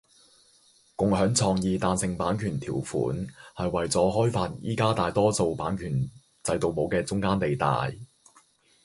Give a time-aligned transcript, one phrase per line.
[0.95, 2.89] 共享創意彈性版權條款
[3.55, 6.09] 係為咗開發而家大多數版權
[6.41, 7.95] 制度冇嘅中間地帶